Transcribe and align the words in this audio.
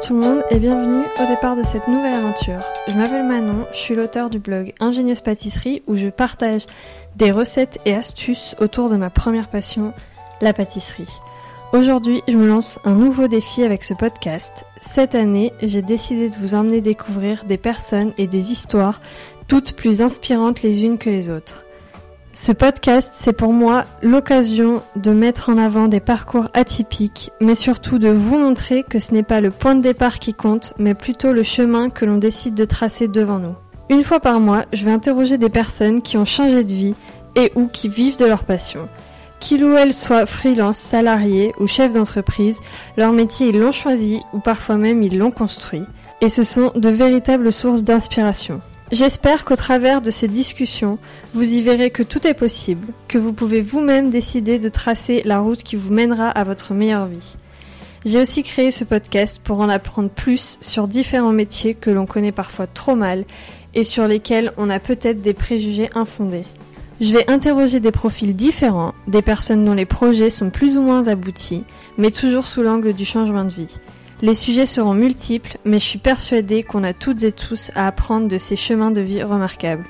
tout 0.00 0.14
le 0.14 0.20
monde 0.20 0.42
et 0.50 0.58
bienvenue 0.58 1.04
au 1.20 1.26
départ 1.26 1.56
de 1.56 1.62
cette 1.62 1.88
nouvelle 1.88 2.14
aventure. 2.14 2.60
Je 2.86 2.94
m'appelle 2.94 3.26
Manon, 3.26 3.66
je 3.72 3.78
suis 3.78 3.94
l'auteur 3.96 4.30
du 4.30 4.38
blog 4.38 4.72
Ingénieuse 4.80 5.22
Pâtisserie 5.22 5.82
où 5.86 5.96
je 5.96 6.08
partage 6.08 6.66
des 7.16 7.32
recettes 7.32 7.78
et 7.84 7.94
astuces 7.94 8.54
autour 8.60 8.90
de 8.90 8.96
ma 8.96 9.10
première 9.10 9.48
passion, 9.48 9.92
la 10.40 10.52
pâtisserie. 10.52 11.18
Aujourd'hui, 11.72 12.22
je 12.28 12.36
me 12.36 12.46
lance 12.46 12.78
un 12.84 12.94
nouveau 12.94 13.26
défi 13.28 13.64
avec 13.64 13.82
ce 13.82 13.94
podcast. 13.94 14.64
Cette 14.80 15.14
année, 15.14 15.52
j'ai 15.62 15.82
décidé 15.82 16.30
de 16.30 16.36
vous 16.36 16.54
emmener 16.54 16.80
découvrir 16.80 17.44
des 17.44 17.58
personnes 17.58 18.12
et 18.18 18.26
des 18.26 18.52
histoires 18.52 19.00
toutes 19.48 19.72
plus 19.72 20.00
inspirantes 20.00 20.62
les 20.62 20.84
unes 20.84 20.98
que 20.98 21.10
les 21.10 21.28
autres. 21.28 21.64
Ce 22.40 22.52
podcast, 22.52 23.14
c'est 23.16 23.32
pour 23.32 23.52
moi 23.52 23.82
l'occasion 24.00 24.80
de 24.94 25.10
mettre 25.10 25.48
en 25.48 25.58
avant 25.58 25.88
des 25.88 25.98
parcours 25.98 26.46
atypiques, 26.54 27.32
mais 27.40 27.56
surtout 27.56 27.98
de 27.98 28.10
vous 28.10 28.38
montrer 28.38 28.84
que 28.84 29.00
ce 29.00 29.12
n'est 29.12 29.24
pas 29.24 29.40
le 29.40 29.50
point 29.50 29.74
de 29.74 29.82
départ 29.82 30.20
qui 30.20 30.34
compte, 30.34 30.72
mais 30.78 30.94
plutôt 30.94 31.32
le 31.32 31.42
chemin 31.42 31.90
que 31.90 32.04
l'on 32.04 32.16
décide 32.16 32.54
de 32.54 32.64
tracer 32.64 33.08
devant 33.08 33.40
nous. 33.40 33.56
Une 33.90 34.04
fois 34.04 34.20
par 34.20 34.38
mois, 34.38 34.66
je 34.72 34.84
vais 34.84 34.92
interroger 34.92 35.36
des 35.36 35.48
personnes 35.48 36.00
qui 36.00 36.16
ont 36.16 36.24
changé 36.24 36.62
de 36.62 36.72
vie 36.72 36.94
et 37.34 37.50
ou 37.56 37.66
qui 37.66 37.88
vivent 37.88 38.18
de 38.18 38.26
leur 38.26 38.44
passion. 38.44 38.88
Qu'ils 39.40 39.64
ou 39.64 39.74
elles 39.76 39.92
soient 39.92 40.24
freelance, 40.24 40.78
salariés 40.78 41.52
ou 41.58 41.66
chefs 41.66 41.92
d'entreprise, 41.92 42.60
leur 42.96 43.10
métier 43.10 43.48
ils 43.48 43.58
l'ont 43.58 43.72
choisi 43.72 44.20
ou 44.32 44.38
parfois 44.38 44.76
même 44.76 45.02
ils 45.02 45.18
l'ont 45.18 45.32
construit. 45.32 45.82
Et 46.20 46.28
ce 46.28 46.44
sont 46.44 46.70
de 46.76 46.88
véritables 46.88 47.52
sources 47.52 47.82
d'inspiration. 47.82 48.60
J'espère 48.90 49.44
qu'au 49.44 49.56
travers 49.56 50.00
de 50.00 50.10
ces 50.10 50.28
discussions, 50.28 50.98
vous 51.34 51.52
y 51.52 51.60
verrez 51.60 51.90
que 51.90 52.02
tout 52.02 52.26
est 52.26 52.32
possible, 52.32 52.88
que 53.06 53.18
vous 53.18 53.34
pouvez 53.34 53.60
vous-même 53.60 54.08
décider 54.08 54.58
de 54.58 54.70
tracer 54.70 55.20
la 55.26 55.40
route 55.40 55.62
qui 55.62 55.76
vous 55.76 55.92
mènera 55.92 56.28
à 56.30 56.42
votre 56.42 56.72
meilleure 56.72 57.04
vie. 57.04 57.36
J'ai 58.06 58.18
aussi 58.18 58.42
créé 58.42 58.70
ce 58.70 58.84
podcast 58.84 59.42
pour 59.44 59.60
en 59.60 59.68
apprendre 59.68 60.08
plus 60.08 60.56
sur 60.62 60.88
différents 60.88 61.34
métiers 61.34 61.74
que 61.74 61.90
l'on 61.90 62.06
connaît 62.06 62.32
parfois 62.32 62.66
trop 62.66 62.94
mal 62.94 63.26
et 63.74 63.84
sur 63.84 64.08
lesquels 64.08 64.52
on 64.56 64.70
a 64.70 64.78
peut-être 64.78 65.20
des 65.20 65.34
préjugés 65.34 65.90
infondés. 65.94 66.44
Je 67.02 67.12
vais 67.12 67.30
interroger 67.30 67.80
des 67.80 67.92
profils 67.92 68.34
différents, 68.34 68.94
des 69.06 69.22
personnes 69.22 69.64
dont 69.64 69.74
les 69.74 69.84
projets 69.84 70.30
sont 70.30 70.48
plus 70.48 70.78
ou 70.78 70.82
moins 70.82 71.08
aboutis, 71.08 71.64
mais 71.98 72.10
toujours 72.10 72.46
sous 72.46 72.62
l'angle 72.62 72.94
du 72.94 73.04
changement 73.04 73.44
de 73.44 73.52
vie. 73.52 73.78
Les 74.20 74.34
sujets 74.34 74.66
seront 74.66 74.94
multiples, 74.94 75.58
mais 75.64 75.78
je 75.78 75.84
suis 75.84 75.98
persuadée 75.98 76.64
qu'on 76.64 76.82
a 76.82 76.92
toutes 76.92 77.22
et 77.22 77.32
tous 77.32 77.70
à 77.76 77.86
apprendre 77.86 78.26
de 78.26 78.38
ces 78.38 78.56
chemins 78.56 78.90
de 78.90 79.00
vie 79.00 79.22
remarquables. 79.22 79.84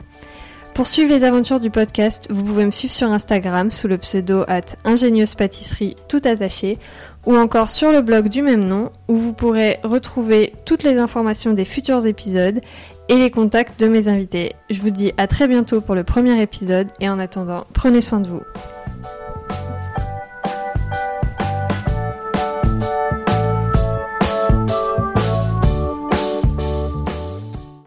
Pour 0.75 0.87
suivre 0.87 1.13
les 1.13 1.25
aventures 1.25 1.59
du 1.59 1.71
podcast, 1.71 2.29
vous 2.31 2.45
pouvez 2.45 2.65
me 2.65 2.71
suivre 2.71 2.95
sur 2.95 3.11
Instagram 3.11 3.73
sous 3.73 3.89
le 3.89 3.99
pseudo 3.99 4.45
at 4.47 4.77
ingénieuse 4.85 5.35
pâtisserie 5.35 5.97
tout 6.09 6.21
attaché 6.25 6.79
ou 7.27 7.37
encore 7.37 7.69
sur 7.71 7.91
le 7.91 8.01
blog 8.01 8.29
du 8.29 8.43
même 8.43 8.63
nom 8.63 8.93
où 9.09 9.17
vous 9.17 9.33
pourrez 9.33 9.81
retrouver 9.83 10.53
toutes 10.67 10.85
les 10.85 10.99
informations 10.99 11.53
des 11.53 11.65
futurs 11.65 12.07
épisodes 12.07 12.61
et 13.09 13.17
les 13.17 13.31
contacts 13.33 13.81
de 13.81 13.89
mes 13.89 14.07
invités. 14.07 14.53
Je 14.71 14.81
vous 14.81 14.91
dis 14.91 15.13
à 15.17 15.27
très 15.27 15.49
bientôt 15.49 15.81
pour 15.81 15.97
le 15.97 16.05
premier 16.05 16.41
épisode 16.41 16.87
et 17.01 17.09
en 17.09 17.19
attendant, 17.19 17.67
prenez 17.73 18.01
soin 18.01 18.21
de 18.21 18.29
vous. 18.29 18.43